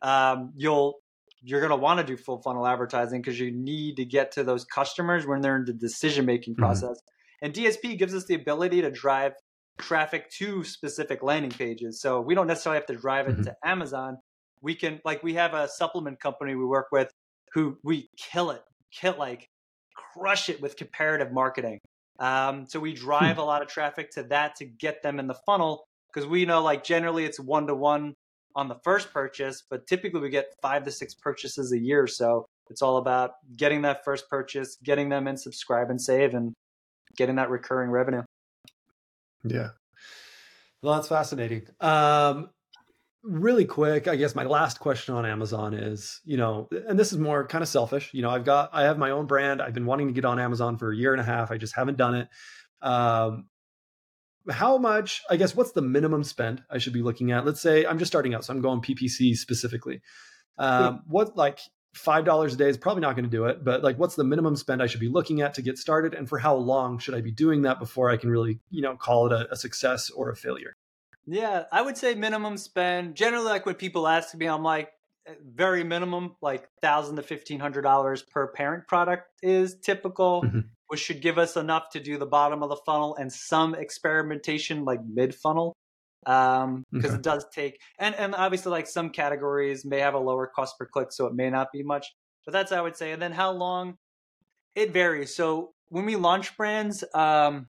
[0.00, 0.94] um, you'll
[1.46, 4.42] you're going to want to do full funnel advertising because you need to get to
[4.42, 6.62] those customers when they're in the decision making mm-hmm.
[6.62, 7.00] process.
[7.40, 9.32] And DSP gives us the ability to drive
[9.78, 12.00] traffic to specific landing pages.
[12.00, 13.42] So we don't necessarily have to drive it mm-hmm.
[13.44, 14.18] to Amazon.
[14.60, 17.12] We can like we have a supplement company we work with
[17.52, 19.46] who we kill it, kill like
[20.14, 21.78] crush it with comparative marketing.
[22.18, 22.96] Um, so we hmm.
[22.96, 26.44] drive a lot of traffic to that to get them in the funnel because we
[26.44, 28.14] know like generally it's one to one
[28.56, 32.06] on the first purchase, but typically we get five to six purchases a year.
[32.06, 36.54] So it's all about getting that first purchase, getting them in subscribe and save, and
[37.16, 38.22] getting that recurring revenue.
[39.44, 39.68] Yeah.
[40.82, 41.66] Well, that's fascinating.
[41.80, 42.50] Um,
[43.22, 47.18] really quick, I guess my last question on Amazon is, you know, and this is
[47.18, 48.14] more kind of selfish.
[48.14, 49.60] You know, I've got, I have my own brand.
[49.60, 51.50] I've been wanting to get on Amazon for a year and a half.
[51.50, 52.28] I just haven't done it.
[52.82, 53.46] Um,
[54.50, 57.44] how much, I guess, what's the minimum spend I should be looking at?
[57.44, 60.00] Let's say I'm just starting out, so I'm going PPC specifically.
[60.58, 61.60] Um, what, like,
[61.96, 63.64] five dollars a day is probably not going to do it.
[63.64, 66.28] But like, what's the minimum spend I should be looking at to get started, and
[66.28, 69.26] for how long should I be doing that before I can really, you know, call
[69.26, 70.76] it a, a success or a failure?
[71.26, 73.16] Yeah, I would say minimum spend.
[73.16, 74.90] Generally, like when people ask me, I'm like,
[75.26, 80.60] eh, very minimum, like thousand to fifteen hundred dollars per parent product is typical, mm-hmm.
[80.88, 84.84] Which should give us enough to do the bottom of the funnel and some experimentation
[84.84, 85.74] like mid funnel
[86.26, 87.18] um because okay.
[87.18, 90.86] it does take and and obviously like some categories may have a lower cost per
[90.86, 92.06] click so it may not be much
[92.44, 93.94] but that's i would say and then how long
[94.74, 97.68] it varies so when we launch brands um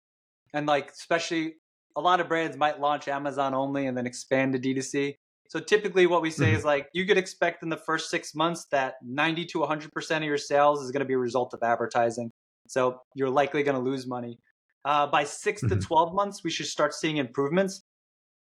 [0.54, 1.56] and like especially
[1.98, 5.16] a lot of brands might launch amazon only and then expand to d2c
[5.50, 6.56] so typically what we say mm-hmm.
[6.56, 10.24] is like you could expect in the first six months that 90 to 100% of
[10.24, 12.32] your sales is going to be a result of advertising
[12.68, 14.40] so you're likely going to lose money
[14.86, 15.80] uh, by 6 mm-hmm.
[15.80, 17.84] to 12 months we should start seeing improvements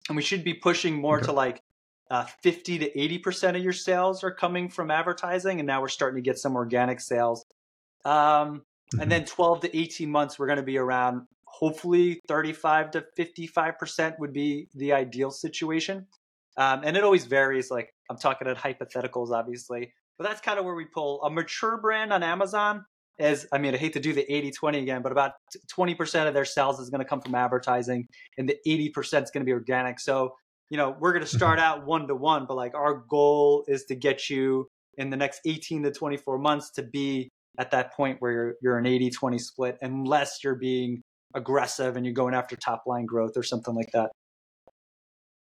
[0.08, 1.26] and we should be pushing more okay.
[1.26, 1.62] to like
[2.10, 6.22] uh, 50 to 80% of your sales are coming from advertising and now we're starting
[6.22, 7.44] to get some organic sales
[8.04, 9.00] um, mm-hmm.
[9.00, 14.18] and then 12 to 18 months we're going to be around hopefully 35 to 55%
[14.18, 16.06] would be the ideal situation
[16.56, 20.64] um, and it always varies like i'm talking at hypotheticals obviously but that's kind of
[20.64, 22.84] where we pull a mature brand on amazon
[23.18, 25.32] as I mean, I hate to do the 80 20 again, but about
[25.76, 29.40] 20% of their sales is going to come from advertising and the 80% is going
[29.40, 30.00] to be organic.
[30.00, 30.34] So,
[30.70, 31.80] you know, we're going to start mm-hmm.
[31.80, 35.40] out one to one, but like our goal is to get you in the next
[35.46, 39.38] 18 to 24 months to be at that point where you're, you're an 80 20
[39.38, 41.02] split, unless you're being
[41.34, 44.10] aggressive and you're going after top line growth or something like that.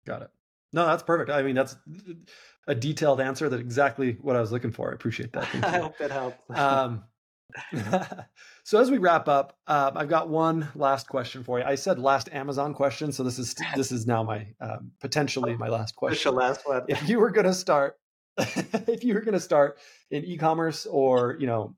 [0.06, 0.30] Got it.
[0.74, 1.30] No, that's perfect.
[1.30, 1.76] I mean, that's
[2.68, 3.48] a detailed answer.
[3.48, 4.90] That exactly what I was looking for.
[4.90, 5.48] I appreciate that.
[5.64, 6.60] I hope that helps.
[6.60, 7.04] um,
[8.64, 11.66] so as we wrap up, uh, I've got one last question for you.
[11.66, 15.70] I said last Amazon question, so this is this is now my um, potentially my
[15.70, 16.36] last question.
[16.36, 16.84] last one.
[16.88, 17.98] If you were going to start,
[18.38, 19.78] if you were going to start
[20.12, 21.76] in e-commerce or you know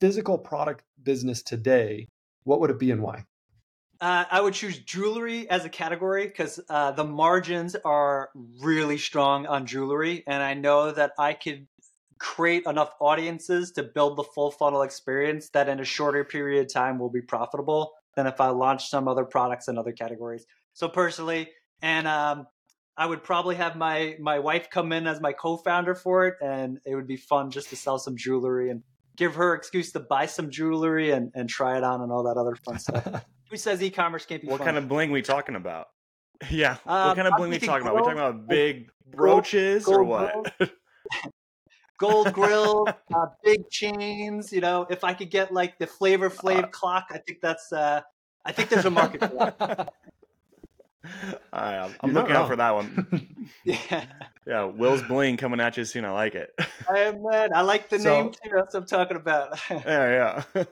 [0.00, 2.08] physical product business today,
[2.44, 3.24] what would it be and why?
[4.00, 9.46] Uh, I would choose jewelry as a category because uh, the margins are really strong
[9.46, 11.66] on jewelry, and I know that I could
[12.24, 16.72] create enough audiences to build the full funnel experience that in a shorter period of
[16.72, 20.46] time will be profitable than if I launch some other products in other categories.
[20.72, 21.50] So personally,
[21.82, 22.46] and um,
[22.96, 26.78] I would probably have my my wife come in as my co-founder for it, and
[26.86, 28.82] it would be fun just to sell some jewelry and
[29.18, 32.38] give her excuse to buy some jewelry and, and try it on and all that
[32.38, 33.06] other fun stuff.
[33.50, 34.48] Who says e-commerce can't be?
[34.48, 34.64] What fun?
[34.64, 35.88] kind of bling we talking about?
[36.50, 37.94] Yeah, um, what kind of bling we talking about?
[37.94, 40.52] We talking about big brooches gold, or what?
[41.98, 44.52] gold grill, uh, big chains.
[44.52, 47.72] You know, if I could get like the Flavor Flav uh, clock, I think that's.
[47.72, 48.02] Uh,
[48.44, 49.94] I think there's a market for that.
[51.52, 53.48] right, I'm, looking out for that one.
[53.64, 54.04] yeah.
[54.46, 56.04] Yeah, Will's bling coming at you soon.
[56.04, 56.54] I like it.
[56.88, 57.50] I am man.
[57.54, 58.50] I like the so, name too.
[58.54, 59.58] That's what I'm talking about.
[59.70, 60.64] yeah, yeah.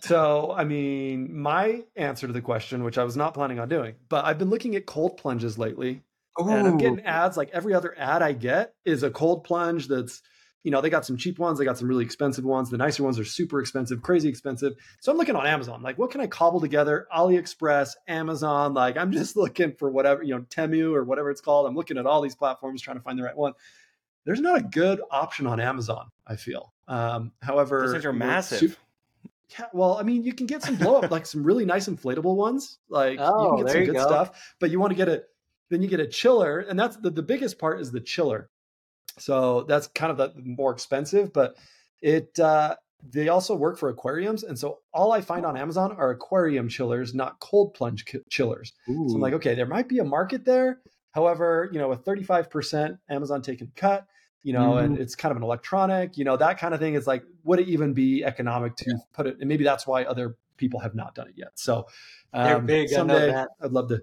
[0.00, 3.94] so, I mean, my answer to the question, which I was not planning on doing,
[4.08, 6.02] but I've been looking at cold plunges lately
[6.40, 6.48] Ooh.
[6.48, 10.22] And I'm getting ads like every other ad I get is a cold plunge that's,
[10.62, 12.70] you know, they got some cheap ones, they got some really expensive ones.
[12.70, 14.74] The nicer ones are super expensive, crazy expensive.
[15.00, 17.06] So I'm looking on Amazon, like, what can I cobble together?
[17.14, 21.66] AliExpress, Amazon, like, I'm just looking for whatever, you know, Temu or whatever it's called.
[21.66, 23.52] I'm looking at all these platforms trying to find the right one.
[24.24, 26.74] There's not a good option on Amazon, I feel.
[26.88, 28.76] Um, however, those are massive.
[29.56, 32.34] yeah, well, I mean, you can get some blow up, like some really nice inflatable
[32.34, 32.78] ones.
[32.88, 34.06] Like oh, you can get some good go.
[34.06, 35.26] stuff, but you want to get it
[35.70, 38.48] then you get a chiller, and that's the, the biggest part is the chiller.
[39.18, 41.56] So that's kind of the more expensive, but
[42.00, 46.10] it uh, they also work for aquariums, and so all I find on Amazon are
[46.10, 48.72] aquarium chillers, not cold plunge chillers.
[48.88, 49.08] Ooh.
[49.08, 50.80] So I'm like, okay, there might be a market there.
[51.12, 54.06] However, you know, with 35% Amazon taking cut,
[54.42, 54.84] you know, mm.
[54.84, 55.02] and mm-hmm.
[55.02, 57.68] it's kind of an electronic, you know, that kind of thing is like, would it
[57.68, 58.96] even be economic to yeah.
[59.14, 59.38] put it?
[59.40, 61.52] And maybe that's why other people have not done it yet.
[61.54, 61.86] So
[62.34, 62.88] um, they're big.
[62.90, 64.02] Someday, I I'd love to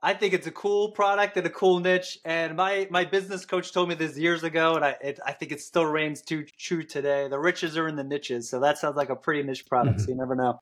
[0.00, 2.18] I think it's a cool product and a cool niche.
[2.24, 5.52] And my my business coach told me this years ago, and I it, I think
[5.52, 7.28] it still reigns too true today.
[7.28, 9.98] The riches are in the niches, so that sounds like a pretty niche product.
[9.98, 10.04] Mm-hmm.
[10.04, 10.60] So you never know.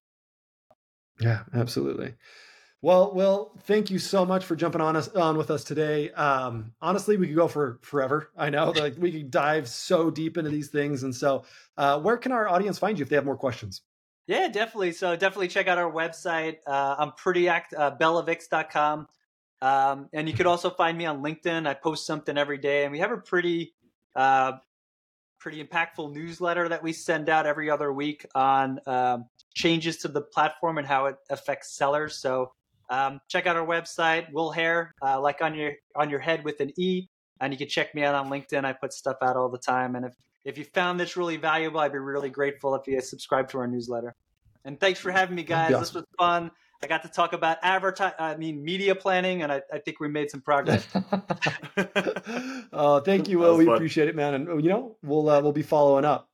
[1.20, 2.14] Yeah, absolutely.
[2.82, 6.10] Well, Will, thank you so much for jumping on us on with us today.
[6.12, 8.30] Um, honestly, we could go for forever.
[8.36, 11.02] I know, like we could dive so deep into these things.
[11.02, 11.44] And so,
[11.76, 13.82] uh, where can our audience find you if they have more questions?
[14.26, 14.92] Yeah, definitely.
[14.92, 16.56] So definitely check out our website.
[16.66, 19.06] Uh, I'm pretty act uh, bellavix.com.
[19.62, 21.66] Um, and you could also find me on LinkedIn.
[21.66, 23.74] I post something every day, and we have a pretty,
[24.14, 24.52] uh,
[25.38, 30.20] pretty impactful newsletter that we send out every other week on um, changes to the
[30.20, 32.20] platform and how it affects sellers.
[32.20, 32.52] So
[32.90, 36.60] um, check out our website, Will Haire, uh, like on your on your head with
[36.60, 37.08] an E.
[37.40, 38.64] And you can check me out on LinkedIn.
[38.64, 39.94] I put stuff out all the time.
[39.94, 43.50] And if, if you found this really valuable, I'd be really grateful if you subscribe
[43.50, 44.14] to our newsletter.
[44.64, 45.72] And thanks for having me, guys.
[45.72, 45.80] Awesome.
[45.80, 46.50] This was fun.
[46.82, 48.12] I got to talk about advertise.
[48.18, 50.86] I mean, media planning, and I, I think we made some progress.
[52.72, 53.56] uh, thank you, Will.
[53.56, 53.74] We fun.
[53.74, 54.34] appreciate it, man.
[54.34, 56.28] And you know, we'll uh, we'll be following up.